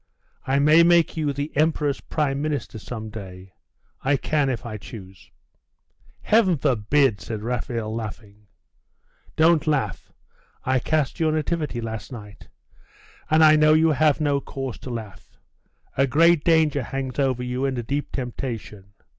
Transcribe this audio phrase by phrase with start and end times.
[0.47, 3.53] I may make you the emperor's prime minister some day.
[4.01, 5.29] I can if I choose.'
[6.23, 8.47] 'Heaven forbid!' said Raphael, laughing.
[9.35, 10.11] 'Don't laugh.
[10.65, 12.49] I cast your nativity last night,
[13.29, 15.37] and I know you have no cause to laugh.
[15.95, 18.93] A great danger hangs over you, and a deep temptation.